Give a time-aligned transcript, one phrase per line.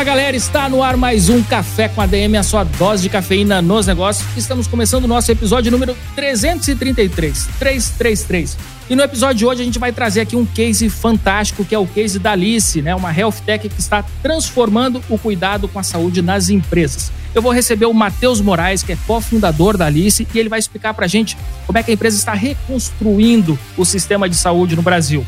[0.00, 3.60] Fala galera, está no ar mais um Café com ADM, a sua dose de cafeína
[3.60, 4.26] nos negócios.
[4.34, 8.56] Estamos começando o nosso episódio número 333, 333.
[8.88, 11.78] E no episódio de hoje a gente vai trazer aqui um case fantástico, que é
[11.78, 12.94] o case da Alice, né?
[12.94, 17.12] Uma health tech que está transformando o cuidado com a saúde nas empresas.
[17.34, 20.94] Eu vou receber o Matheus Moraes, que é cofundador da Alice, e ele vai explicar
[20.94, 25.26] pra gente como é que a empresa está reconstruindo o sistema de saúde no Brasil.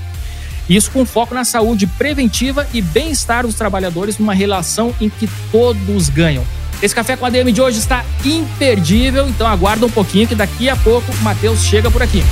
[0.68, 6.08] Isso com foco na saúde preventiva e bem-estar dos trabalhadores numa relação em que todos
[6.08, 6.44] ganham.
[6.82, 10.68] Esse café com a DM de hoje está imperdível, então aguarda um pouquinho que daqui
[10.68, 12.22] a pouco o Matheus chega por aqui.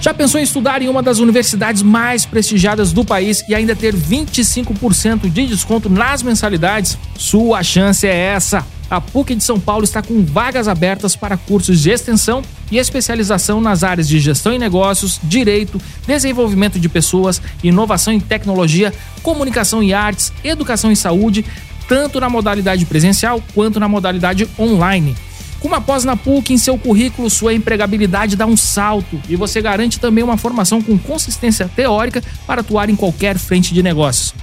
[0.00, 3.94] Já pensou em estudar em uma das universidades mais prestigiadas do país e ainda ter
[3.94, 6.96] 25% de desconto nas mensalidades?
[7.18, 8.64] Sua chance é essa!
[8.90, 13.60] A PUC de São Paulo está com vagas abertas para cursos de extensão e especialização
[13.60, 19.94] nas áreas de gestão e negócios, direito, desenvolvimento de pessoas, inovação em tecnologia, comunicação e
[19.94, 21.44] artes, educação e saúde,
[21.88, 25.16] tanto na modalidade presencial quanto na modalidade online.
[25.60, 29.60] Com uma pós na PUC em seu currículo, sua empregabilidade dá um salto e você
[29.60, 34.34] garante também uma formação com consistência teórica para atuar em qualquer frente de negócios.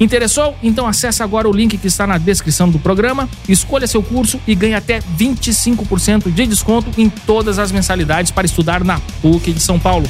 [0.00, 0.56] Interessou?
[0.62, 4.54] Então acesse agora o link que está na descrição do programa, escolha seu curso e
[4.54, 9.78] ganhe até 25% de desconto em todas as mensalidades para estudar na PUC de São
[9.78, 10.08] Paulo.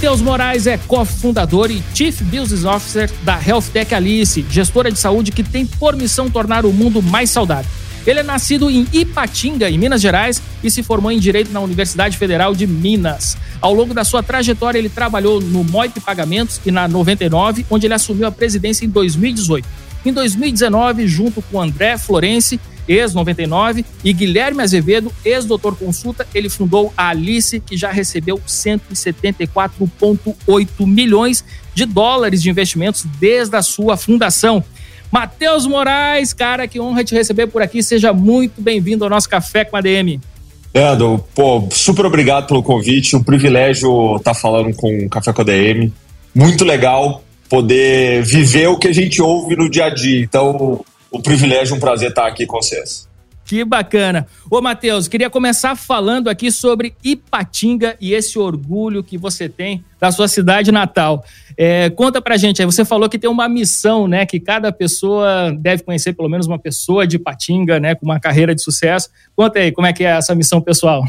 [0.00, 5.30] Matheus Moraes é cofundador e Chief Business Officer da Health Tech Alice, gestora de saúde
[5.30, 7.70] que tem por missão tornar o mundo mais saudável.
[8.06, 12.16] Ele é nascido em Ipatinga, em Minas Gerais, e se formou em Direito na Universidade
[12.16, 13.36] Federal de Minas.
[13.60, 17.92] Ao longo da sua trajetória, ele trabalhou no Moip Pagamentos e na 99, onde ele
[17.92, 19.68] assumiu a presidência em 2018.
[20.02, 22.58] Em 2019, junto com André Florence,
[22.90, 31.44] ex-99, e Guilherme Azevedo, ex-doutor consulta, ele fundou a Alice, que já recebeu 174,8 milhões
[31.72, 34.64] de dólares de investimentos desde a sua fundação.
[35.10, 37.82] Matheus Moraes, cara, que honra te receber por aqui.
[37.82, 40.20] Seja muito bem-vindo ao nosso Café com a DM.
[40.74, 43.16] Leandro, pô, super obrigado pelo convite.
[43.16, 45.92] Um privilégio estar falando com o Café com a DM.
[46.34, 50.22] Muito legal poder viver o que a gente ouve no dia a dia.
[50.22, 53.08] Então, o privilégio, um prazer estar aqui com vocês.
[53.50, 54.28] Que bacana.
[54.48, 60.12] Ô, Matheus, queria começar falando aqui sobre Ipatinga e esse orgulho que você tem da
[60.12, 61.24] sua cidade natal.
[61.56, 64.24] É, conta pra gente aí, você falou que tem uma missão, né?
[64.24, 67.96] Que cada pessoa deve conhecer pelo menos uma pessoa de Ipatinga, né?
[67.96, 69.08] Com uma carreira de sucesso.
[69.34, 71.02] Conta aí, como é que é essa missão pessoal?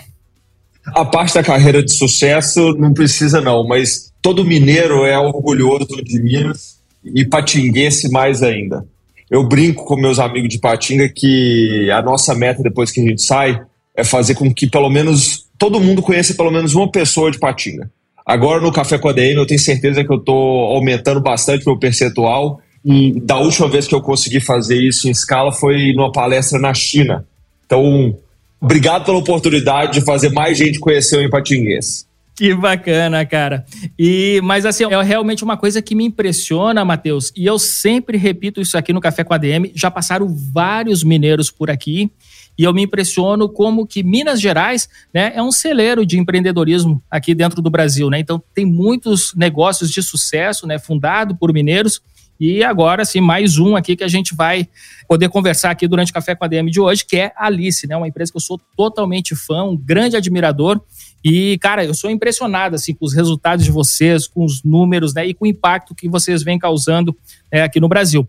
[0.87, 6.19] A parte da carreira de sucesso não precisa não, mas todo mineiro é orgulhoso de
[6.19, 8.83] Minas e patinguense mais ainda
[9.31, 13.21] eu brinco com meus amigos de Patinga que a nossa meta depois que a gente
[13.21, 13.61] sai
[13.95, 17.89] é fazer com que pelo menos todo mundo conheça pelo menos uma pessoa de Patinga.
[18.25, 21.79] Agora no Café com a DM eu tenho certeza que eu estou aumentando bastante meu
[21.79, 26.59] percentual e da última vez que eu consegui fazer isso em escala foi numa palestra
[26.59, 27.25] na China.
[27.65, 28.17] Então,
[28.59, 32.05] obrigado pela oportunidade de fazer mais gente conhecer o Ipatinguense.
[32.35, 33.65] Que bacana, cara.
[33.99, 38.61] E mas assim, é realmente uma coisa que me impressiona, Matheus, e eu sempre repito
[38.61, 42.09] isso aqui no Café com a DM, já passaram vários mineiros por aqui,
[42.57, 47.33] e eu me impressiono como que Minas Gerais, né, é um celeiro de empreendedorismo aqui
[47.35, 48.19] dentro do Brasil, né?
[48.19, 52.01] Então tem muitos negócios de sucesso, né, fundado por mineiros.
[52.39, 54.67] E agora, sim, mais um aqui que a gente vai
[55.07, 57.85] poder conversar aqui durante o Café com a DM de hoje, que é a Alice,
[57.85, 57.95] né?
[57.95, 60.81] Uma empresa que eu sou totalmente fã, um grande admirador.
[61.23, 65.27] E, cara, eu sou impressionado assim, com os resultados de vocês, com os números né,
[65.27, 67.15] e com o impacto que vocês vêm causando
[67.51, 68.27] é, aqui no Brasil.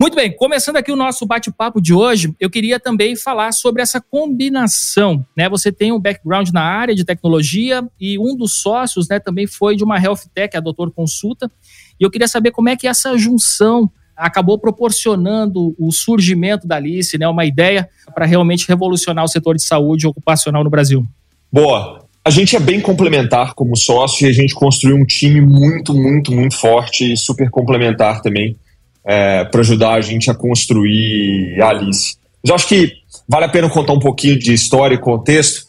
[0.00, 4.00] Muito bem, começando aqui o nosso bate-papo de hoje, eu queria também falar sobre essa
[4.00, 5.26] combinação.
[5.36, 5.48] Né?
[5.48, 9.74] Você tem um background na área de tecnologia e um dos sócios né, também foi
[9.74, 11.50] de uma health tech, a Doutor Consulta.
[11.98, 17.18] E eu queria saber como é que essa junção acabou proporcionando o surgimento da Alice,
[17.18, 21.04] né, uma ideia para realmente revolucionar o setor de saúde ocupacional no Brasil.
[21.52, 22.07] Boa.
[22.24, 26.30] A gente é bem complementar como sócio e a gente construiu um time muito, muito,
[26.32, 28.56] muito forte e super complementar também.
[29.08, 32.16] é, para ajudar a gente a construir a Alice.
[32.42, 32.92] Mas eu acho que
[33.26, 35.66] vale a pena contar um pouquinho de história e contexto.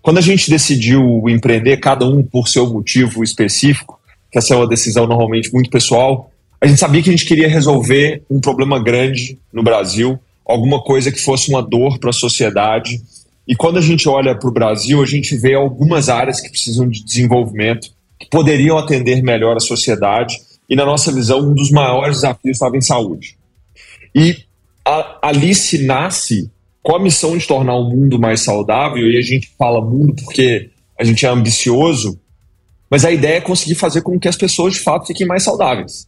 [0.00, 4.00] Quando a gente decidiu empreender, cada um por seu motivo específico,
[4.30, 7.48] que essa é uma decisão normalmente muito pessoal, a gente sabia que a gente queria
[7.48, 13.02] resolver um problema grande no Brasil, alguma coisa que fosse uma dor para a sociedade.
[13.46, 16.88] E quando a gente olha para o Brasil, a gente vê algumas áreas que precisam
[16.88, 20.36] de desenvolvimento, que poderiam atender melhor a sociedade.
[20.68, 23.36] E, na nossa visão, um dos maiores desafios estava em saúde.
[24.14, 24.36] E
[24.84, 26.50] a Alice nasce
[26.82, 30.70] com a missão de tornar o mundo mais saudável, e a gente fala mundo porque
[30.98, 32.18] a gente é ambicioso,
[32.90, 36.06] mas a ideia é conseguir fazer com que as pessoas de fato fiquem mais saudáveis.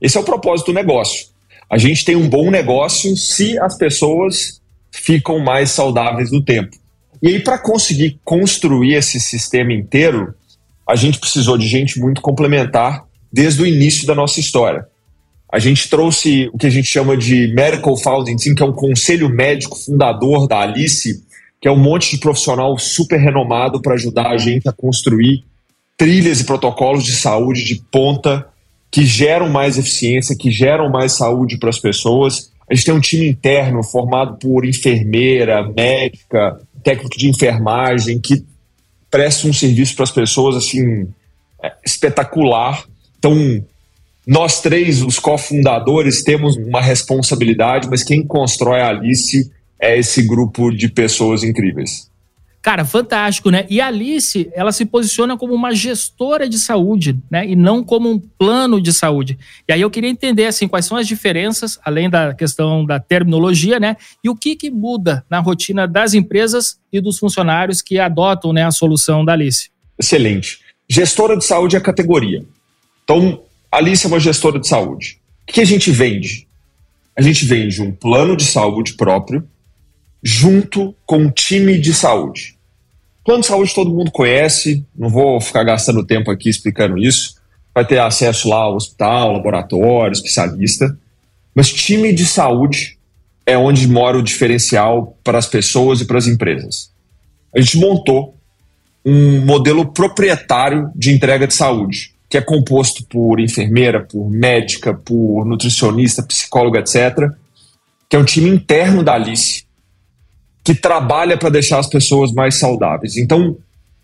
[0.00, 1.28] Esse é o propósito do negócio.
[1.68, 4.59] A gente tem um bom negócio se as pessoas
[4.90, 6.76] ficam mais saudáveis no tempo.
[7.22, 10.34] E aí, para conseguir construir esse sistema inteiro,
[10.88, 14.86] a gente precisou de gente muito complementar desde o início da nossa história.
[15.52, 18.72] A gente trouxe o que a gente chama de Medical Founding Team, que é um
[18.72, 21.24] conselho médico fundador da Alice,
[21.60, 25.44] que é um monte de profissional super renomado para ajudar a gente a construir
[25.96, 28.46] trilhas e protocolos de saúde de ponta
[28.90, 32.49] que geram mais eficiência, que geram mais saúde para as pessoas.
[32.70, 38.44] A gente tem um time interno formado por enfermeira, médica, técnico de enfermagem, que
[39.10, 41.08] presta um serviço para as pessoas assim
[41.62, 42.84] é, espetacular.
[43.18, 43.34] Então,
[44.24, 49.50] nós três, os cofundadores, temos uma responsabilidade, mas quem constrói a Alice
[49.80, 52.08] é esse grupo de pessoas incríveis.
[52.62, 53.64] Cara, fantástico, né?
[53.70, 57.48] E a Alice, ela se posiciona como uma gestora de saúde, né?
[57.48, 59.38] E não como um plano de saúde.
[59.66, 63.80] E aí eu queria entender, assim, quais são as diferenças, além da questão da terminologia,
[63.80, 63.96] né?
[64.22, 68.64] E o que que muda na rotina das empresas e dos funcionários que adotam né,
[68.64, 69.70] a solução da Alice.
[69.98, 70.58] Excelente.
[70.86, 72.44] Gestora de saúde é categoria.
[73.04, 73.42] Então,
[73.72, 75.18] a Alice é uma gestora de saúde.
[75.48, 76.46] O que a gente vende?
[77.16, 79.48] A gente vende um plano de saúde próprio,
[80.22, 82.56] junto com um time de saúde.
[83.24, 87.36] Plano de saúde todo mundo conhece, não vou ficar gastando tempo aqui explicando isso.
[87.74, 90.96] Vai ter acesso lá ao hospital, laboratório, especialista.
[91.54, 92.98] Mas time de saúde
[93.46, 96.90] é onde mora o diferencial para as pessoas e para as empresas.
[97.54, 98.34] A gente montou
[99.04, 105.44] um modelo proprietário de entrega de saúde, que é composto por enfermeira, por médica, por
[105.44, 107.30] nutricionista, psicóloga, etc.,
[108.08, 109.64] que é um time interno da Alice,
[110.70, 113.16] que trabalha para deixar as pessoas mais saudáveis.
[113.16, 113.56] Então,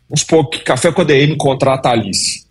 [0.08, 2.44] vamos supor que Café com a DM contrata a Alice.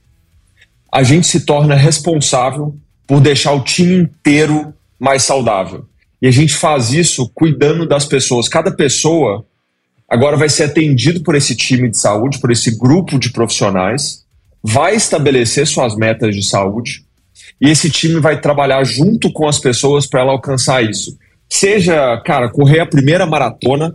[0.89, 2.73] A gente se torna responsável
[3.05, 5.83] por deixar o time inteiro mais saudável.
[6.21, 8.47] E a gente faz isso cuidando das pessoas.
[8.47, 9.45] Cada pessoa
[10.07, 14.23] agora vai ser atendido por esse time de saúde, por esse grupo de profissionais,
[14.63, 17.03] vai estabelecer suas metas de saúde
[17.59, 21.17] e esse time vai trabalhar junto com as pessoas para ela alcançar isso.
[21.49, 23.93] Seja, cara, correr a primeira maratona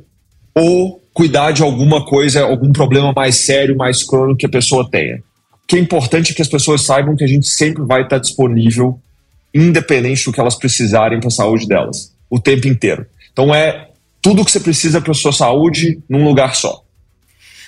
[0.54, 5.16] ou cuidar de alguma coisa, algum problema mais sério, mais crônico que a pessoa tenha.
[5.52, 8.18] O que é importante é que as pessoas saibam que a gente sempre vai estar
[8.18, 8.98] disponível,
[9.54, 13.06] independente do que elas precisarem para a saúde delas, o tempo inteiro.
[13.32, 13.88] Então é
[14.22, 16.82] tudo que você precisa para a sua saúde num lugar só.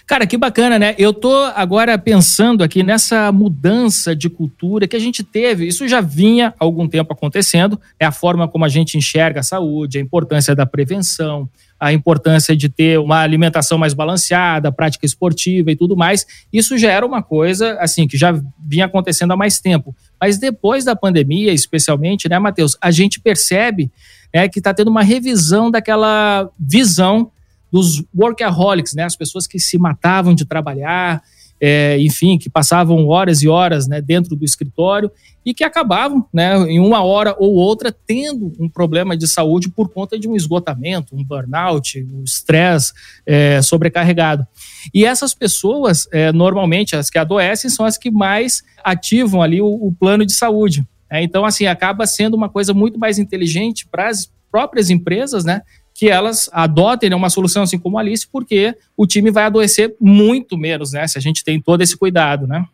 [0.06, 0.94] Cara, que bacana, né?
[0.98, 5.66] Eu tô agora pensando aqui nessa mudança de cultura que a gente teve.
[5.66, 7.80] Isso já vinha há algum tempo acontecendo.
[7.98, 12.56] É a forma como a gente enxerga a saúde, a importância da prevenção, a importância
[12.56, 16.26] de ter uma alimentação mais balanceada, prática esportiva e tudo mais.
[16.52, 19.94] Isso já era uma coisa assim que já vinha acontecendo há mais tempo.
[20.20, 23.90] Mas depois da pandemia, especialmente, né, Matheus, a gente percebe
[24.34, 27.30] né, que está tendo uma revisão daquela visão
[27.72, 29.04] dos workaholics, né?
[29.04, 31.22] As pessoas que se matavam de trabalhar,
[31.64, 35.08] é, enfim, que passavam horas e horas né, dentro do escritório
[35.46, 39.88] e que acabavam, né, em uma hora ou outra, tendo um problema de saúde por
[39.88, 42.92] conta de um esgotamento, um burnout, um estresse
[43.24, 44.44] é, sobrecarregado.
[44.92, 49.68] E essas pessoas, é, normalmente, as que adoecem, são as que mais ativam ali o,
[49.68, 50.84] o plano de saúde.
[51.08, 51.22] Né?
[51.22, 55.62] Então, assim, acaba sendo uma coisa muito mais inteligente para as próprias empresas, né?
[56.02, 59.94] Que elas adotem né, uma solução assim como a Alice, porque o time vai adoecer
[60.00, 61.06] muito menos, né?
[61.06, 62.66] Se a gente tem todo esse cuidado, né?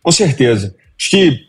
[0.00, 0.72] Com certeza.
[0.96, 1.40] Acho que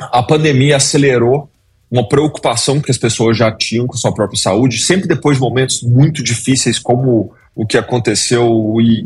[0.00, 1.50] a pandemia acelerou
[1.90, 5.42] uma preocupação que as pessoas já tinham com a sua própria saúde, sempre depois de
[5.42, 8.48] momentos muito difíceis, como o que aconteceu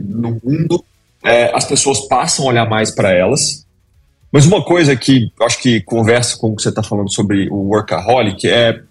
[0.04, 0.84] no mundo,
[1.24, 3.66] é, as pessoas passam a olhar mais para elas.
[4.30, 7.70] Mas uma coisa que acho que conversa com o que você está falando sobre o
[7.70, 8.82] workaholic é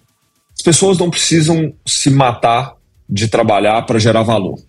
[0.62, 2.76] as pessoas não precisam se matar
[3.10, 4.60] de trabalhar para gerar valor.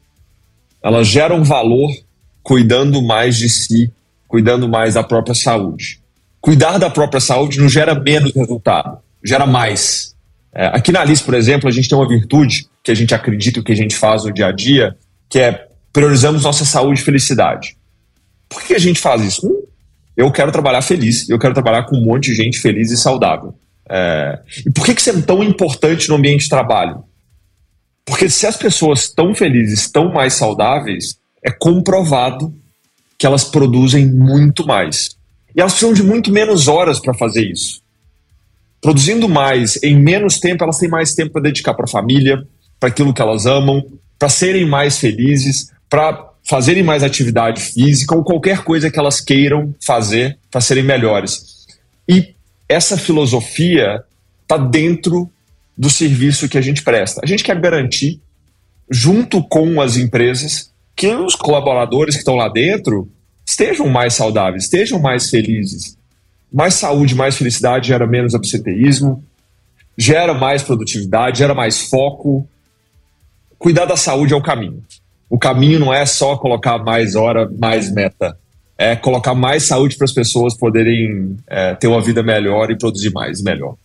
[0.81, 1.91] Elas geram valor
[2.41, 3.93] cuidando mais de si,
[4.27, 6.01] cuidando mais da própria saúde.
[6.41, 10.15] Cuidar da própria saúde não gera menos resultado, gera mais.
[10.51, 13.61] É, aqui na Alice, por exemplo, a gente tem uma virtude que a gente acredita
[13.61, 14.97] que a gente faz no dia a dia,
[15.29, 17.77] que é priorizamos nossa saúde e felicidade.
[18.49, 19.45] Por que a gente faz isso?
[19.45, 19.61] Um,
[20.17, 23.53] eu quero trabalhar feliz, eu quero trabalhar com um monte de gente feliz e saudável.
[23.89, 27.03] É, e por que, que isso é tão importante no ambiente de trabalho?
[28.05, 32.53] Porque se as pessoas estão felizes, estão mais saudáveis, é comprovado
[33.17, 35.15] que elas produzem muito mais.
[35.55, 37.81] E elas precisam de muito menos horas para fazer isso.
[38.81, 42.45] Produzindo mais em menos tempo, elas têm mais tempo para dedicar para a família,
[42.79, 43.81] para aquilo que elas amam,
[44.19, 49.73] para serem mais felizes, para fazerem mais atividade física ou qualquer coisa que elas queiram
[49.85, 51.65] fazer para serem melhores.
[52.07, 52.32] E
[52.67, 54.03] essa filosofia
[54.41, 55.29] está dentro
[55.77, 57.21] do serviço que a gente presta.
[57.23, 58.21] A gente quer garantir,
[58.89, 63.09] junto com as empresas, que os colaboradores que estão lá dentro
[63.45, 65.97] estejam mais saudáveis, estejam mais felizes.
[66.51, 69.23] Mais saúde, mais felicidade gera menos absenteísmo,
[69.97, 72.47] gera mais produtividade, gera mais foco.
[73.57, 74.83] Cuidar da saúde é o caminho.
[75.29, 78.37] O caminho não é só colocar mais hora, mais meta.
[78.77, 83.11] É colocar mais saúde para as pessoas poderem é, ter uma vida melhor e produzir
[83.11, 83.75] mais melhor.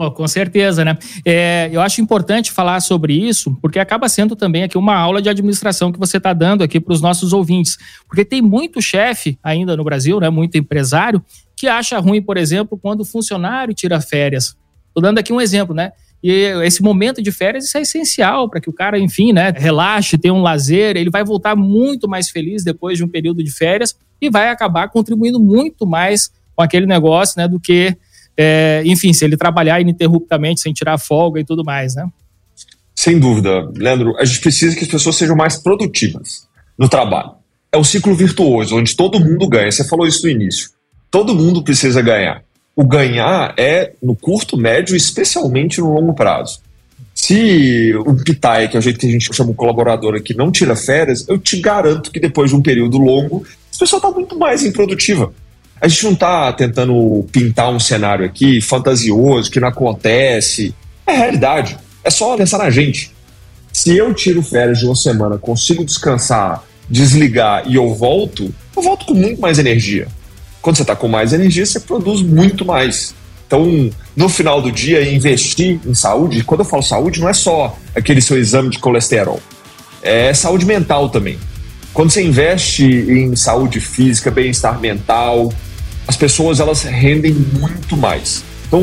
[0.00, 0.96] Oh, com certeza, né?
[1.24, 5.28] É, eu acho importante falar sobre isso, porque acaba sendo também aqui uma aula de
[5.28, 7.76] administração que você está dando aqui para os nossos ouvintes.
[8.06, 10.30] Porque tem muito chefe ainda no Brasil, né?
[10.30, 11.20] Muito empresário,
[11.56, 14.56] que acha ruim, por exemplo, quando o funcionário tira férias.
[14.86, 15.90] Estou dando aqui um exemplo, né?
[16.22, 16.30] E
[16.64, 20.34] esse momento de férias isso é essencial para que o cara, enfim, né, relaxe, tenha
[20.34, 24.28] um lazer, ele vai voltar muito mais feliz depois de um período de férias e
[24.28, 27.96] vai acabar contribuindo muito mais com aquele negócio, né, do que
[28.40, 32.08] é, enfim, se ele trabalhar ininterruptamente, sem tirar folga e tudo mais, né?
[32.94, 34.16] Sem dúvida, Leandro.
[34.16, 36.48] A gente precisa que as pessoas sejam mais produtivas
[36.78, 37.32] no trabalho.
[37.72, 39.70] É um ciclo virtuoso, onde todo mundo ganha.
[39.70, 40.70] Você falou isso no início.
[41.10, 42.44] Todo mundo precisa ganhar.
[42.78, 46.60] O ganhar é no curto, médio e especialmente no longo prazo.
[47.12, 50.52] Se o pitaia, que é o jeito que a gente chama o colaborador aqui, não
[50.52, 53.44] tira férias, eu te garanto que depois de um período longo,
[53.74, 55.32] a pessoa está muito mais improdutiva.
[55.80, 60.72] A gente não está tentando pintar um cenário aqui fantasioso, que não acontece.
[61.04, 61.76] É realidade.
[62.04, 63.10] É só pensar na gente.
[63.72, 69.04] Se eu tiro férias de uma semana, consigo descansar, desligar e eu volto, eu volto
[69.04, 70.06] com muito mais energia.
[70.68, 73.14] Quando você está com mais energia, você produz muito mais.
[73.46, 77.74] Então, no final do dia, investir em saúde, quando eu falo saúde, não é só
[77.96, 79.40] aquele seu exame de colesterol.
[80.02, 81.38] É saúde mental também.
[81.94, 85.50] Quando você investe em saúde física, bem-estar mental,
[86.06, 88.44] as pessoas elas rendem muito mais.
[88.66, 88.82] Então,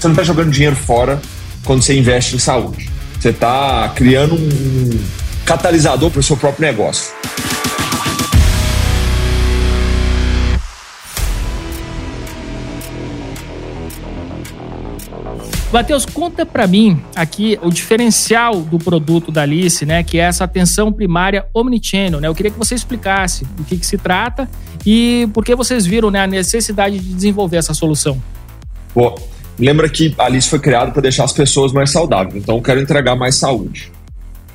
[0.00, 1.20] você não está jogando dinheiro fora
[1.66, 2.88] quando você investe em saúde.
[3.20, 4.98] Você está criando um
[5.44, 7.12] catalisador para o seu próprio negócio.
[15.76, 20.42] Matheus, conta para mim aqui o diferencial do produto da Alice, né, que é essa
[20.42, 22.28] atenção primária omnichannel, né?
[22.28, 24.48] Eu queria que você explicasse do que, que se trata
[24.86, 28.18] e por que vocês viram né, a necessidade de desenvolver essa solução.
[28.94, 29.14] Bom,
[29.58, 32.80] lembra que a Alice foi criada para deixar as pessoas mais saudáveis, então eu quero
[32.80, 33.92] entregar mais saúde.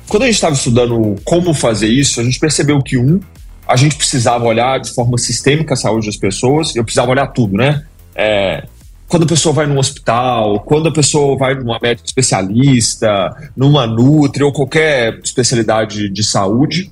[0.08, 3.20] Quando a gente estava estudando como fazer isso, a gente percebeu que, um,
[3.68, 7.56] a gente precisava olhar de forma sistêmica a saúde das pessoas, eu precisava olhar tudo,
[7.56, 7.84] né?
[8.12, 8.64] É,
[9.12, 14.42] quando a pessoa vai num hospital, quando a pessoa vai numa médica especialista, numa Nutri
[14.42, 16.90] ou qualquer especialidade de saúde.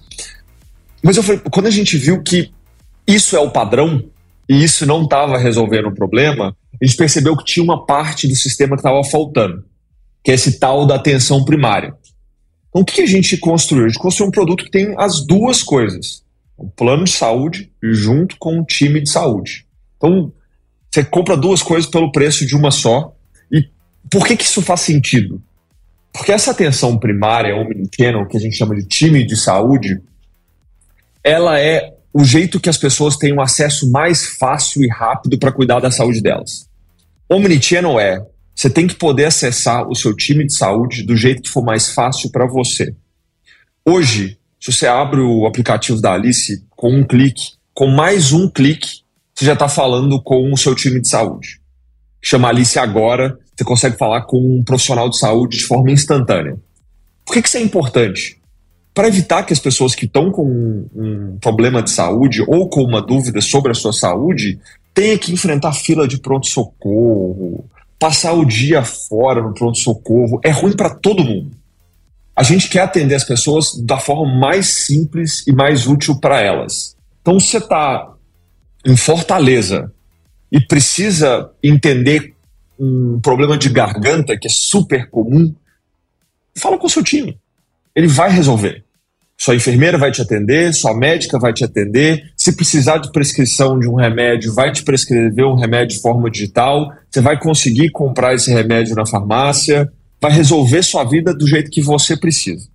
[1.02, 2.52] Mas eu falei, quando a gente viu que
[3.06, 4.04] isso é o padrão
[4.46, 8.36] e isso não estava resolvendo o problema, a gente percebeu que tinha uma parte do
[8.36, 9.64] sistema que estava faltando,
[10.22, 11.94] que é esse tal da atenção primária.
[12.68, 13.86] Então, o que a gente construiu?
[13.86, 16.22] A gente construiu um produto que tem as duas coisas:
[16.58, 19.64] um plano de saúde junto com um time de saúde.
[19.96, 20.30] Então,
[20.90, 23.14] você compra duas coisas pelo preço de uma só.
[23.50, 23.68] E
[24.10, 25.40] por que, que isso faz sentido?
[26.12, 30.00] Porque essa atenção primária, omnichannel, que a gente chama de time de saúde,
[31.22, 35.52] ela é o jeito que as pessoas têm um acesso mais fácil e rápido para
[35.52, 36.68] cuidar da saúde delas.
[37.28, 41.48] Omnichannel é você tem que poder acessar o seu time de saúde do jeito que
[41.48, 42.94] for mais fácil para você.
[43.86, 49.00] Hoje, se você abre o aplicativo da Alice com um clique, com mais um clique,
[49.40, 51.62] você já está falando com o seu time de saúde.
[52.20, 56.58] Chama Alice agora, você consegue falar com um profissional de saúde de forma instantânea.
[57.24, 58.38] Por que, que isso é importante?
[58.92, 62.82] Para evitar que as pessoas que estão com um, um problema de saúde ou com
[62.82, 64.60] uma dúvida sobre a sua saúde
[64.92, 67.64] tenham que enfrentar fila de pronto-socorro,
[67.98, 70.38] passar o dia fora no pronto-socorro.
[70.44, 71.56] É ruim para todo mundo.
[72.36, 76.94] A gente quer atender as pessoas da forma mais simples e mais útil para elas.
[77.22, 78.19] Então, você está
[78.84, 79.92] em Fortaleza
[80.50, 82.34] e precisa entender
[82.78, 85.54] um problema de garganta, que é super comum,
[86.56, 87.38] fala com o seu time.
[87.94, 88.84] Ele vai resolver.
[89.36, 92.30] Sua enfermeira vai te atender, sua médica vai te atender.
[92.36, 96.92] Se precisar de prescrição de um remédio, vai te prescrever um remédio de forma digital.
[97.10, 99.90] Você vai conseguir comprar esse remédio na farmácia.
[100.20, 102.68] Vai resolver sua vida do jeito que você precisa.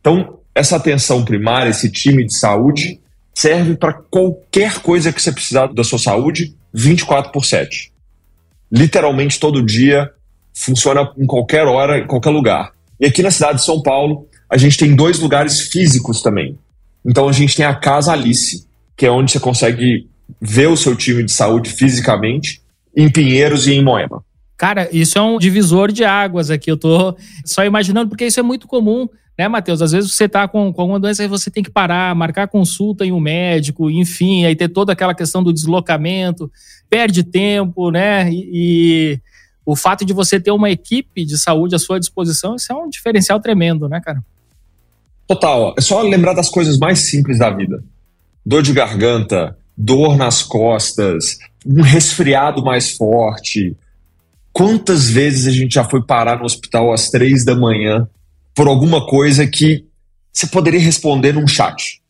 [0.00, 3.00] Então, essa atenção primária, esse time de saúde,
[3.36, 7.92] serve para qualquer coisa que você precisar da sua saúde 24 por 7.
[8.72, 10.10] Literalmente todo dia,
[10.54, 12.72] funciona em qualquer hora, em qualquer lugar.
[12.98, 16.58] E aqui na cidade de São Paulo, a gente tem dois lugares físicos também.
[17.04, 18.66] Então a gente tem a Casa Alice,
[18.96, 20.08] que é onde você consegue
[20.40, 22.62] ver o seu time de saúde fisicamente,
[22.96, 24.24] em Pinheiros e em Moema.
[24.56, 26.70] Cara, isso é um divisor de águas aqui.
[26.70, 27.14] Eu tô
[27.44, 29.06] só imaginando, porque isso é muito comum,
[29.38, 29.82] né, Matheus?
[29.82, 33.04] Às vezes você tá com, com alguma doença e você tem que parar, marcar consulta
[33.04, 36.50] em um médico, enfim, aí ter toda aquela questão do deslocamento,
[36.88, 38.30] perde tempo, né?
[38.32, 39.20] E, e
[39.64, 42.88] o fato de você ter uma equipe de saúde à sua disposição, isso é um
[42.88, 44.24] diferencial tremendo, né, cara?
[45.26, 45.74] Total.
[45.76, 47.82] É só lembrar das coisas mais simples da vida.
[48.44, 53.76] Dor de garganta, dor nas costas, um resfriado mais forte.
[54.52, 58.08] Quantas vezes a gente já foi parar no hospital às três da manhã
[58.56, 59.84] por alguma coisa que
[60.32, 62.00] você poderia responder num chat?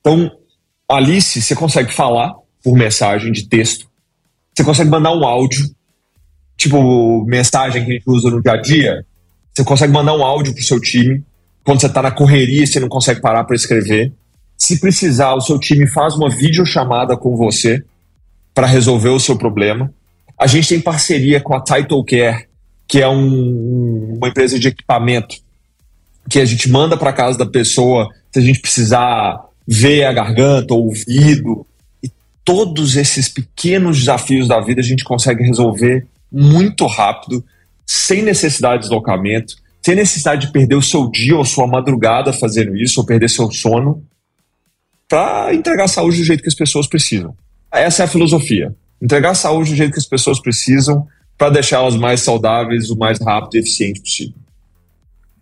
[0.00, 0.30] Então,
[0.88, 2.32] Alice, você consegue falar
[2.62, 3.88] por mensagem de texto.
[4.54, 5.68] Você consegue mandar um áudio,
[6.56, 9.04] tipo mensagem que a gente usa no dia a dia.
[9.52, 11.24] Você consegue mandar um áudio pro seu time
[11.64, 14.12] quando você está na correria e você não consegue parar para escrever.
[14.56, 17.84] Se precisar, o seu time faz uma videochamada com você
[18.54, 19.92] para resolver o seu problema.
[20.38, 22.46] A gente tem parceria com a Title Care,
[22.86, 25.44] que é um, uma empresa de equipamento
[26.28, 30.74] que a gente manda para casa da pessoa se a gente precisar ver a garganta,
[30.74, 31.66] o ouvido.
[32.02, 32.10] E
[32.44, 37.44] todos esses pequenos desafios da vida a gente consegue resolver muito rápido,
[37.86, 42.76] sem necessidade de deslocamento sem necessidade de perder o seu dia ou sua madrugada fazendo
[42.76, 44.02] isso, ou perder seu sono,
[45.08, 47.36] para entregar saúde do jeito que as pessoas precisam.
[47.70, 48.74] Essa é a filosofia.
[49.00, 51.06] Entregar saúde do jeito que as pessoas precisam
[51.38, 54.34] para deixá-las mais saudáveis o mais rápido e eficiente possível.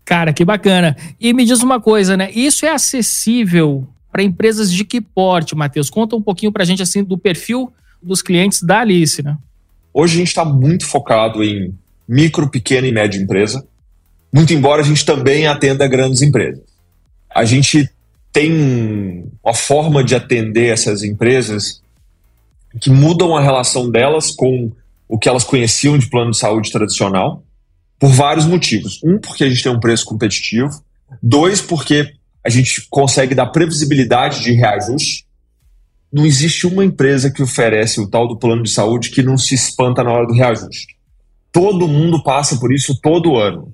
[0.05, 0.97] Cara, que bacana.
[1.21, 2.31] E me diz uma coisa, né?
[2.33, 5.91] Isso é acessível para empresas de que porte, Matheus?
[5.91, 9.37] Conta um pouquinho para a gente assim do perfil dos clientes da Alice, né?
[9.93, 11.75] Hoje a gente está muito focado em
[12.07, 13.67] micro, pequena e média empresa
[14.35, 16.65] muito embora a gente também atenda grandes empresas.
[17.33, 17.89] A gente
[18.33, 21.81] tem uma forma de atender essas empresas
[22.81, 24.73] que mudam a relação delas com
[25.09, 27.44] o que elas conheciam de plano de saúde tradicional,
[27.99, 29.01] por vários motivos.
[29.05, 30.83] Um, porque a gente tem um preço competitivo.
[31.23, 35.27] Dois, porque a gente consegue dar previsibilidade de reajuste.
[36.13, 39.55] Não existe uma empresa que oferece o tal do plano de saúde que não se
[39.55, 40.97] espanta na hora do reajuste.
[41.51, 43.73] Todo mundo passa por isso todo ano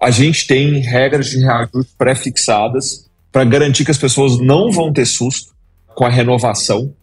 [0.00, 5.06] a gente tem regras de reajuste pré-fixadas para garantir que as pessoas não vão ter
[5.06, 5.54] susto
[5.94, 6.94] com a renovação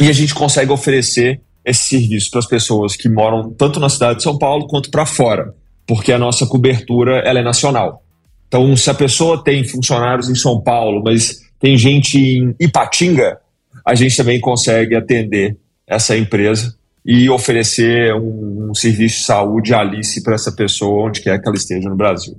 [0.00, 4.18] e a gente consegue oferecer esse serviço para as pessoas que moram tanto na cidade
[4.18, 5.54] de São Paulo quanto para fora,
[5.86, 8.02] porque a nossa cobertura ela é nacional.
[8.48, 13.38] Então, se a pessoa tem funcionários em São Paulo, mas tem gente em Ipatinga,
[13.84, 20.22] a gente também consegue atender essa empresa e oferecer um, um serviço de saúde Alice
[20.22, 22.36] para essa pessoa onde quer que ela esteja no Brasil.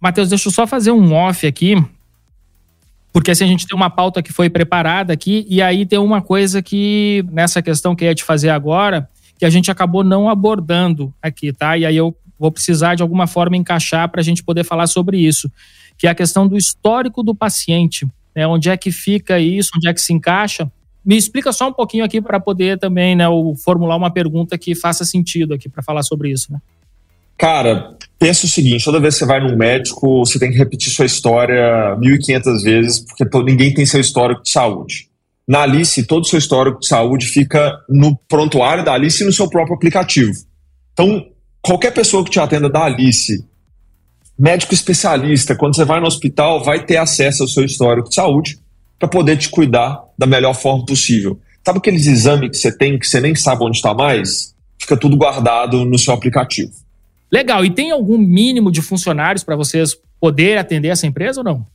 [0.00, 1.74] Matheus, deixa eu só fazer um off aqui,
[3.12, 6.22] porque assim a gente tem uma pauta que foi preparada aqui e aí tem uma
[6.22, 10.28] coisa que nessa questão que eu ia te fazer agora que a gente acabou não
[10.28, 11.76] abordando aqui, tá?
[11.76, 15.18] E aí eu vou precisar de alguma forma encaixar para a gente poder falar sobre
[15.18, 15.50] isso,
[15.96, 18.46] que é a questão do histórico do paciente, né?
[18.46, 20.70] Onde é que fica isso, onde é que se encaixa?
[21.04, 23.24] Me explica só um pouquinho aqui para poder também, né,
[23.62, 26.60] formular uma pergunta que faça sentido aqui para falar sobre isso, né?
[27.38, 30.90] Cara, pensa o seguinte: toda vez que você vai num médico, você tem que repetir
[30.90, 35.08] sua história 1.500 vezes, porque ninguém tem seu histórico de saúde.
[35.46, 39.32] Na Alice, todo o seu histórico de saúde fica no prontuário da Alice e no
[39.32, 40.32] seu próprio aplicativo.
[40.92, 41.24] Então,
[41.66, 43.44] qualquer pessoa que te atenda da Alice,
[44.38, 48.58] médico especialista, quando você vai no hospital, vai ter acesso ao seu histórico de saúde
[48.98, 51.38] para poder te cuidar da melhor forma possível.
[51.64, 54.54] Sabe aqueles exames que você tem que você nem sabe onde está mais?
[54.78, 56.72] Fica tudo guardado no seu aplicativo.
[57.30, 57.64] Legal.
[57.64, 61.66] E tem algum mínimo de funcionários para vocês poder atender essa empresa ou não?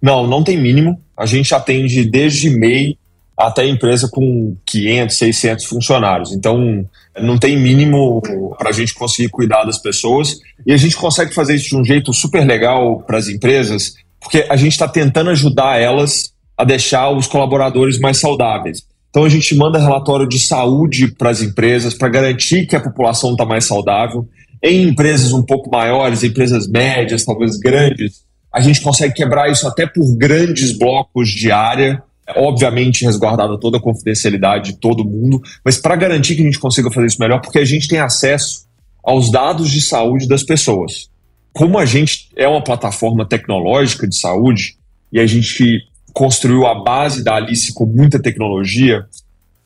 [0.00, 1.00] Não, não tem mínimo.
[1.16, 2.96] A gente atende desde MEI
[3.40, 6.32] até empresa com 500, 600 funcionários.
[6.32, 6.86] Então,
[7.18, 8.20] não tem mínimo
[8.58, 10.40] para a gente conseguir cuidar das pessoas.
[10.66, 14.46] E a gente consegue fazer isso de um jeito super legal para as empresas, porque
[14.48, 18.84] a gente está tentando ajudar elas a deixar os colaboradores mais saudáveis.
[19.08, 23.32] Então a gente manda relatório de saúde para as empresas para garantir que a população
[23.32, 24.28] está mais saudável.
[24.62, 28.22] Em empresas um pouco maiores, empresas médias, talvez grandes,
[28.52, 32.02] a gente consegue quebrar isso até por grandes blocos de área,
[32.36, 36.90] obviamente resguardada toda a confidencialidade de todo mundo, mas para garantir que a gente consiga
[36.90, 38.66] fazer isso melhor, porque a gente tem acesso
[39.02, 41.08] aos dados de saúde das pessoas.
[41.52, 44.76] Como a gente é uma plataforma tecnológica de saúde
[45.12, 49.04] e a gente construiu a base da Alice com muita tecnologia,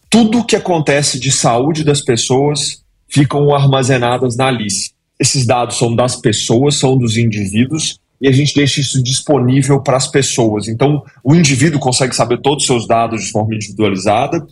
[0.09, 4.93] tudo que acontece de saúde das pessoas ficam armazenadas na Alice.
[5.19, 9.99] Esses dados são das pessoas, são dos indivíduos, e a gente deixa isso disponível para
[9.99, 10.67] as pessoas.
[10.67, 14.43] Então, o indivíduo consegue saber todos os seus dados de forma individualizada,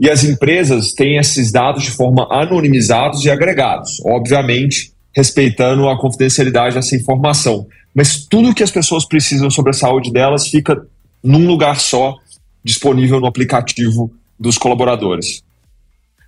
[0.00, 6.74] e as empresas têm esses dados de forma anonimizados e agregados, obviamente respeitando a confidencialidade
[6.74, 7.68] dessa informação.
[7.94, 10.84] Mas tudo que as pessoas precisam sobre a saúde delas fica
[11.22, 12.16] num lugar só,
[12.64, 15.44] disponível no aplicativo dos colaboradores.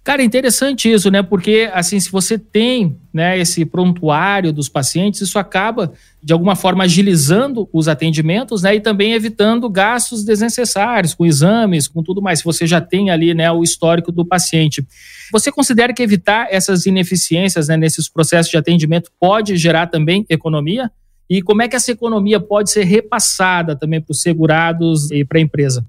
[0.05, 1.23] Cara, é interessante isso, né?
[1.23, 6.83] Porque, assim, se você tem né, esse prontuário dos pacientes, isso acaba, de alguma forma,
[6.83, 8.75] agilizando os atendimentos, né?
[8.75, 12.41] E também evitando gastos desnecessários com exames, com tudo mais.
[12.41, 14.85] Se você já tem ali, né, o histórico do paciente.
[15.31, 20.91] Você considera que evitar essas ineficiências né, nesses processos de atendimento pode gerar também economia?
[21.31, 25.39] E como é que essa economia pode ser repassada também para os segurados e para
[25.39, 25.87] a empresa?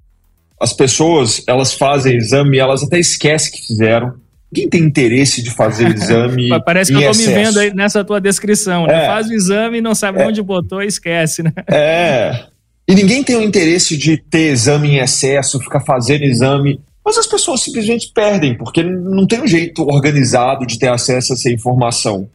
[0.63, 4.13] As pessoas elas fazem exame e elas até esquecem que fizeram.
[4.55, 6.47] Quem tem interesse de fazer exame?
[6.63, 9.03] Parece que eu estou me vendo aí nessa tua descrição, né?
[9.03, 9.07] É.
[9.07, 10.27] Faz o exame e não sabe é.
[10.27, 11.51] onde botou e esquece, né?
[11.67, 12.45] É.
[12.87, 16.79] E ninguém tem o interesse de ter exame em excesso, ficar fazendo exame.
[17.03, 21.35] Mas as pessoas simplesmente perdem, porque não tem um jeito organizado de ter acesso a
[21.35, 22.29] essa informação.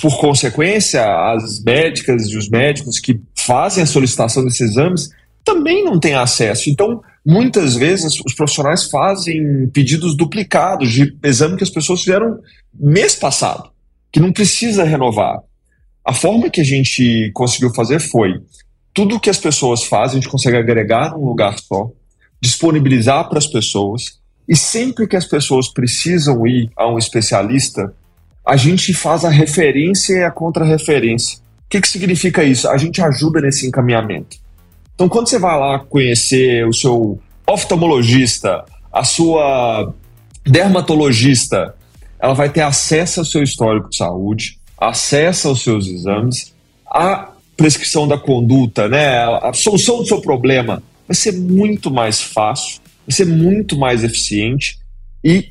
[0.00, 5.10] Por consequência, as médicas e os médicos que fazem a solicitação desses exames
[5.44, 6.68] também não têm acesso.
[6.68, 12.38] Então, muitas vezes os profissionais fazem pedidos duplicados de exame que as pessoas fizeram
[12.72, 13.70] mês passado,
[14.10, 15.40] que não precisa renovar.
[16.04, 18.40] A forma que a gente conseguiu fazer foi
[18.92, 21.90] tudo que as pessoas fazem, a gente consegue agregar num lugar só,
[22.40, 27.94] disponibilizar para as pessoas, e sempre que as pessoas precisam ir a um especialista,
[28.44, 31.38] a gente faz a referência e a contrarreferência.
[31.38, 32.68] O que, que significa isso?
[32.68, 34.38] A gente ajuda nesse encaminhamento.
[35.00, 39.94] Então, quando você vai lá conhecer o seu oftalmologista, a sua
[40.44, 41.74] dermatologista,
[42.20, 46.54] ela vai ter acesso ao seu histórico de saúde, acesso aos seus exames,
[46.86, 52.78] a prescrição da conduta, né, a solução do seu problema vai ser muito mais fácil,
[53.06, 54.78] vai ser muito mais eficiente
[55.24, 55.48] e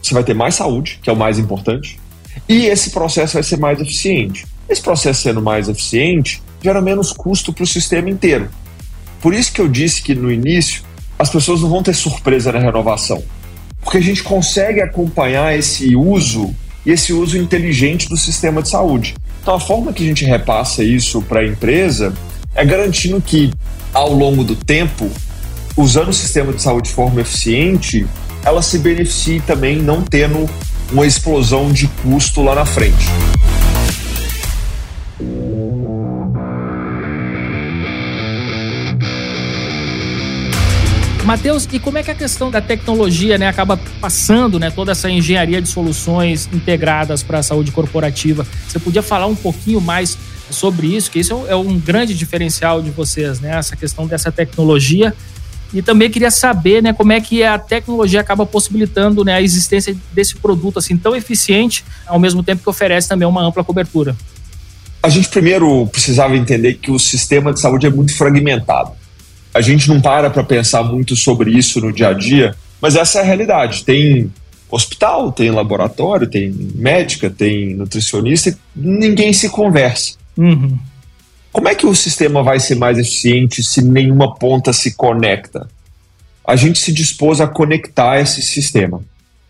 [0.00, 1.98] você vai ter mais saúde, que é o mais importante,
[2.48, 4.46] e esse processo vai ser mais eficiente.
[4.68, 8.48] Esse processo sendo mais eficiente gera menos custo para o sistema inteiro.
[9.24, 10.82] Por isso que eu disse que no início
[11.18, 13.24] as pessoas não vão ter surpresa na renovação.
[13.80, 19.14] Porque a gente consegue acompanhar esse uso e esse uso inteligente do sistema de saúde.
[19.40, 22.12] Então, a forma que a gente repassa isso para a empresa
[22.54, 23.50] é garantindo que,
[23.94, 25.10] ao longo do tempo,
[25.74, 28.06] usando o sistema de saúde de forma eficiente,
[28.44, 30.46] ela se beneficie também não tendo
[30.92, 33.06] uma explosão de custo lá na frente.
[41.24, 45.10] Matheus, e como é que a questão da tecnologia né, acaba passando né, toda essa
[45.10, 48.46] engenharia de soluções integradas para a saúde corporativa?
[48.68, 50.18] Você podia falar um pouquinho mais
[50.50, 53.56] sobre isso, que isso é um, é grande diferencial de vocês, né?
[53.56, 55.14] Essa questão dessa tecnologia.
[55.72, 59.96] E também queria saber né, como é que a tecnologia acaba possibilitando né, a existência
[60.12, 64.14] desse produto assim tão eficiente, ao mesmo tempo que oferece também uma ampla cobertura.
[65.02, 68.92] A gente primeiro precisava entender que o sistema de saúde é muito fragmentado
[69.54, 73.20] a gente não para para pensar muito sobre isso no dia a dia, mas essa
[73.20, 73.84] é a realidade.
[73.84, 74.30] Tem
[74.68, 80.16] hospital, tem laboratório, tem médica, tem nutricionista, ninguém se conversa.
[80.36, 80.76] Uhum.
[81.52, 85.68] Como é que o sistema vai ser mais eficiente se nenhuma ponta se conecta?
[86.44, 89.00] A gente se dispôs a conectar esse sistema.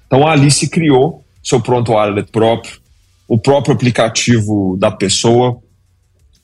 [0.06, 2.78] Então a Alice criou seu prontuário próprio,
[3.26, 5.58] o próprio aplicativo da pessoa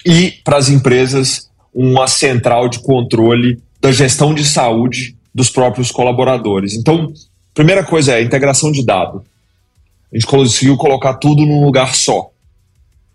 [0.04, 6.74] e para as empresas uma central de controle da gestão de saúde dos próprios colaboradores.
[6.74, 7.12] Então,
[7.54, 9.24] primeira coisa é a integração de dado.
[10.12, 12.30] A gente conseguiu colocar tudo num lugar só.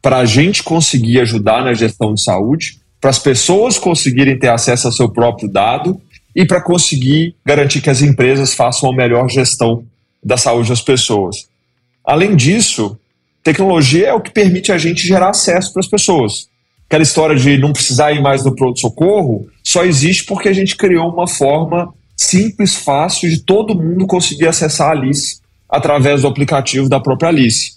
[0.02, 4.88] Para a gente conseguir ajudar na gestão de saúde, para as pessoas conseguirem ter acesso
[4.88, 6.02] ao seu próprio dado
[6.36, 9.86] e para conseguir garantir que as empresas façam a melhor gestão
[10.24, 11.48] da saúde das pessoas.
[12.04, 12.98] Além disso,
[13.44, 16.48] tecnologia é o que permite a gente gerar acesso para as pessoas
[16.88, 21.12] aquela história de não precisar ir mais no pronto-socorro só existe porque a gente criou
[21.12, 27.00] uma forma simples, fácil de todo mundo conseguir acessar a Alice através do aplicativo da
[27.00, 27.74] própria Alice.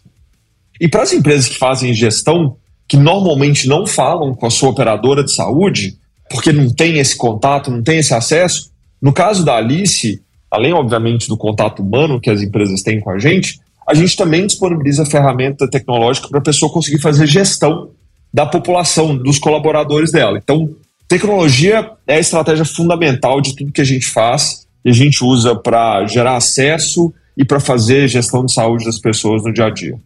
[0.81, 5.25] E para as empresas que fazem gestão, que normalmente não falam com a sua operadora
[5.25, 5.97] de saúde,
[6.31, 11.29] porque não tem esse contato, não tem esse acesso, no caso da Alice, além, obviamente,
[11.29, 15.68] do contato humano que as empresas têm com a gente, a gente também disponibiliza ferramenta
[15.68, 17.90] tecnológica para a pessoa conseguir fazer gestão
[18.38, 20.38] da população, dos colaboradores dela.
[20.40, 20.70] Então,
[21.09, 25.57] tecnologia é a estratégia fundamental de tudo que a gente faz e a gente usa
[25.57, 29.98] para gerar acesso e para fazer gestão de saúde das pessoas no dia a dia.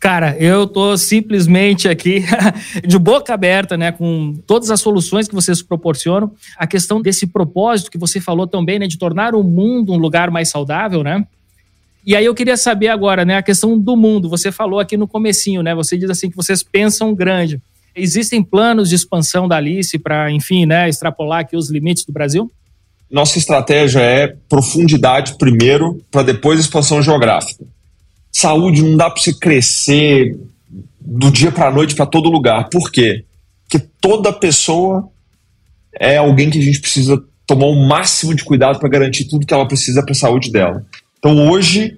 [0.00, 2.24] Cara, eu tô simplesmente aqui
[2.84, 6.32] de boca aberta, né, com todas as soluções que vocês proporcionam.
[6.58, 10.28] A questão desse propósito que você falou também, né, de tornar o mundo um lugar
[10.28, 11.24] mais saudável, né?
[12.06, 14.28] E aí eu queria saber agora, né, a questão do mundo.
[14.28, 15.74] Você falou aqui no comecinho, né?
[15.74, 17.60] Você diz assim que vocês pensam grande.
[17.96, 22.50] Existem planos de expansão da Alice para, enfim, né, extrapolar aqui os limites do Brasil?
[23.10, 27.64] Nossa estratégia é profundidade primeiro, para depois expansão geográfica.
[28.30, 30.36] Saúde não dá para você crescer
[31.00, 32.68] do dia para a noite para todo lugar.
[32.68, 33.24] Por quê?
[33.62, 35.08] Porque toda pessoa
[35.98, 39.54] é alguém que a gente precisa tomar o máximo de cuidado para garantir tudo que
[39.54, 40.84] ela precisa para a saúde dela.
[41.24, 41.96] Então hoje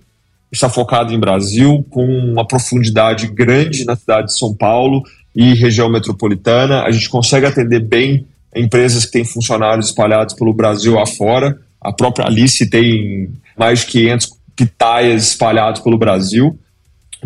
[0.52, 5.02] está focado em Brasil com uma profundidade grande na cidade de São Paulo
[5.34, 6.84] e região metropolitana.
[6.84, 11.58] A gente consegue atender bem empresas que têm funcionários espalhados pelo Brasil afora.
[11.80, 16.56] A própria Alice tem mais de 500 pitaias espalhados pelo Brasil.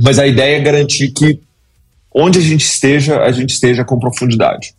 [0.03, 1.39] Mas a ideia é garantir que
[2.15, 4.73] onde a gente esteja, a gente esteja com profundidade.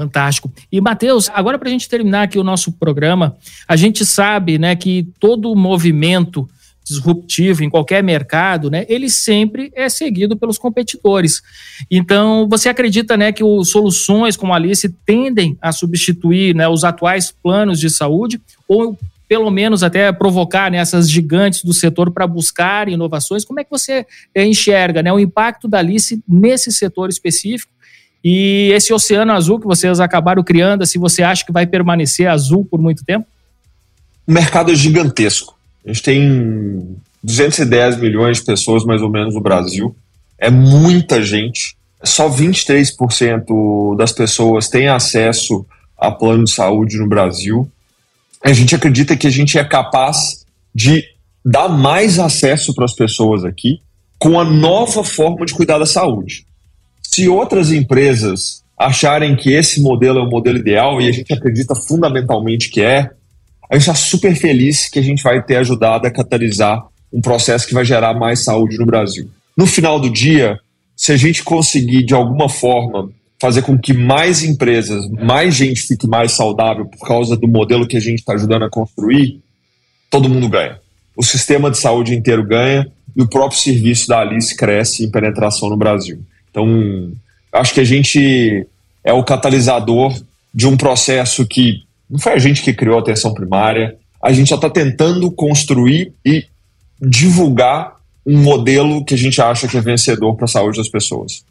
[0.00, 0.50] Fantástico.
[0.72, 3.36] E, Matheus, agora para a gente terminar aqui o nosso programa,
[3.68, 6.48] a gente sabe né, que todo movimento
[6.82, 11.42] disruptivo em qualquer mercado, né, ele sempre é seguido pelos competidores.
[11.90, 16.82] Então, você acredita né, que os soluções como a Alice tendem a substituir né, os
[16.82, 22.26] atuais planos de saúde ou pelo menos até provocar né, essas gigantes do setor para
[22.26, 23.44] buscar inovações.
[23.44, 27.70] Como é que você é, enxerga né, o impacto da Alice nesse setor específico?
[28.22, 32.64] E esse oceano azul que vocês acabaram criando, se você acha que vai permanecer azul
[32.64, 33.26] por muito tempo?
[34.26, 35.56] O mercado é gigantesco.
[35.84, 39.94] A gente tem 210 milhões de pessoas mais ou menos no Brasil.
[40.38, 41.76] É muita gente.
[42.02, 45.66] Só 23% das pessoas têm acesso
[45.98, 47.70] a plano de saúde no Brasil
[48.42, 51.04] a gente acredita que a gente é capaz de
[51.44, 53.80] dar mais acesso para as pessoas aqui
[54.18, 56.46] com a nova forma de cuidar da saúde.
[57.02, 61.74] Se outras empresas acharem que esse modelo é o modelo ideal, e a gente acredita
[61.74, 63.10] fundamentalmente que é,
[63.70, 66.82] a gente está super feliz que a gente vai ter ajudado a catalisar
[67.12, 69.28] um processo que vai gerar mais saúde no Brasil.
[69.56, 70.58] No final do dia,
[70.96, 73.10] se a gente conseguir de alguma forma
[73.40, 77.96] fazer com que mais empresas, mais gente fique mais saudável por causa do modelo que
[77.96, 79.40] a gente está ajudando a construir,
[80.10, 80.78] todo mundo ganha.
[81.16, 82.86] O sistema de saúde inteiro ganha
[83.16, 86.22] e o próprio serviço da Alice cresce em penetração no Brasil.
[86.50, 87.12] Então,
[87.52, 88.66] acho que a gente
[89.04, 90.14] é o catalisador
[90.54, 94.48] de um processo que não foi a gente que criou a atenção primária, a gente
[94.48, 96.44] só está tentando construir e
[97.00, 101.44] divulgar um modelo que a gente acha que é vencedor para a saúde das pessoas.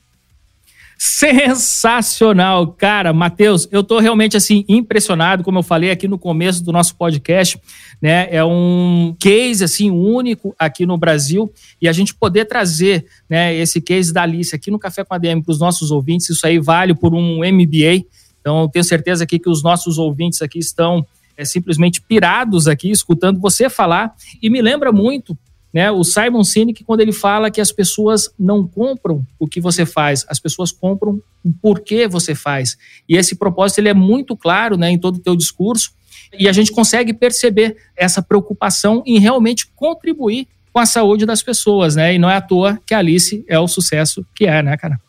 [1.01, 6.73] Sensacional, cara, Matheus, eu tô realmente assim impressionado, como eu falei aqui no começo do
[6.73, 7.57] nosso podcast,
[8.01, 8.27] né?
[8.29, 11.49] É um case assim único aqui no Brasil
[11.81, 15.17] e a gente poder trazer, né, esse case da Alice aqui no Café com a
[15.17, 18.03] DM para os nossos ouvintes, isso aí vale por um MBA.
[18.41, 21.07] Então, eu tenho certeza aqui que os nossos ouvintes aqui estão
[21.37, 25.37] é, simplesmente pirados aqui escutando você falar e me lembra muito
[25.73, 25.91] né?
[25.91, 30.25] O Simon Sinek, quando ele fala que as pessoas não compram o que você faz,
[30.27, 32.77] as pessoas compram o porquê você faz.
[33.07, 35.91] E esse propósito ele é muito claro né, em todo o teu discurso
[36.37, 41.95] e a gente consegue perceber essa preocupação em realmente contribuir com a saúde das pessoas,
[41.95, 42.13] né?
[42.13, 44.99] E não é à toa que a Alice é o sucesso que é, né, cara?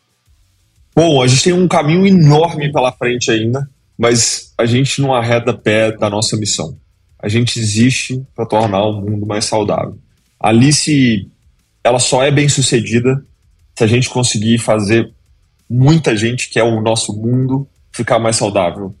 [0.95, 5.53] Bom, a gente tem um caminho enorme pela frente ainda, mas a gente não arreda
[5.53, 6.75] pé da nossa missão.
[7.19, 9.97] A gente existe para tornar o mundo mais saudável.
[10.41, 11.29] Alice,
[11.83, 13.23] ela só é bem sucedida
[13.77, 15.11] se a gente conseguir fazer
[15.69, 18.93] muita gente, que é o nosso mundo, ficar mais saudável.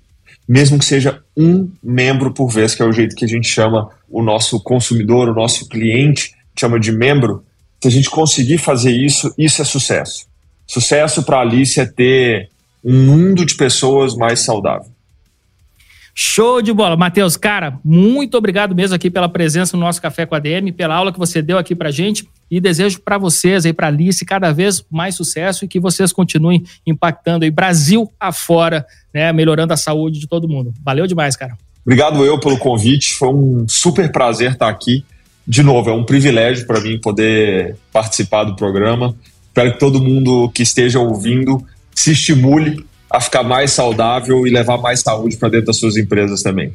[0.47, 3.89] Mesmo que seja um membro por vez, que é o jeito que a gente chama
[4.09, 7.43] o nosso consumidor, o nosso cliente, chama de membro.
[7.81, 10.25] Se a gente conseguir fazer isso, isso é sucesso.
[10.67, 12.49] Sucesso para Alice é ter
[12.83, 14.90] um mundo de pessoas mais saudável.
[16.13, 16.97] Show de bola.
[16.97, 20.95] Matheus, cara, muito obrigado mesmo aqui pela presença no nosso Café com a DM, pela
[20.95, 24.51] aula que você deu aqui pra gente e desejo para vocês aí, pra Alice, cada
[24.51, 30.19] vez mais sucesso e que vocês continuem impactando aí Brasil afora, né, melhorando a saúde
[30.19, 30.73] de todo mundo.
[30.83, 31.57] Valeu demais, cara.
[31.85, 35.05] Obrigado eu pelo convite, foi um super prazer estar aqui.
[35.47, 39.15] De novo, é um privilégio para mim poder participar do programa.
[39.47, 44.77] Espero que todo mundo que esteja ouvindo se estimule a ficar mais saudável e levar
[44.77, 46.73] mais saúde para dentro das suas empresas também.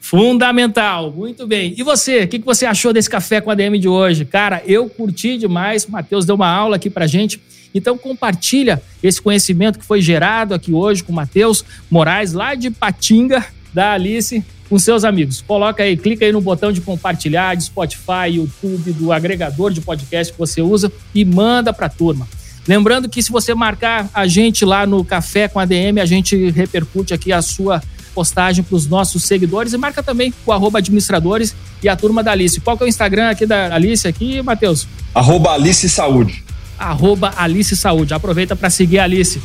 [0.00, 1.74] Fundamental, muito bem.
[1.76, 4.24] E você, o que, que você achou desse café com a DM de hoje?
[4.24, 7.40] Cara, eu curti demais, o Matheus deu uma aula aqui pra gente.
[7.74, 12.70] Então compartilha esse conhecimento que foi gerado aqui hoje com o Matheus Moraes, lá de
[12.70, 15.40] Patinga, da Alice com seus amigos.
[15.40, 20.32] Coloca aí, clica aí no botão de compartilhar de Spotify, YouTube, do agregador de podcast
[20.32, 22.28] que você usa e manda para a turma.
[22.66, 26.50] Lembrando que se você marcar a gente lá no Café com a DM, a gente
[26.50, 27.82] repercute aqui a sua
[28.14, 32.32] postagem para os nossos seguidores e marca também o arroba administradores e a turma da
[32.32, 32.60] Alice.
[32.60, 34.86] Qual que é o Instagram aqui da Alice aqui, Matheus?
[35.14, 36.42] Arroba Alice Saúde.
[36.78, 38.14] Arroba Alice Saúde.
[38.14, 39.40] Aproveita para seguir a Alice.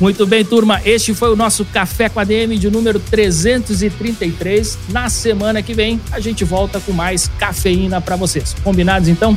[0.00, 0.80] Muito bem, turma.
[0.84, 4.78] Este foi o nosso Café com a DM de número 333.
[4.88, 8.54] Na semana que vem, a gente volta com mais cafeína para vocês.
[8.64, 9.36] Combinados então?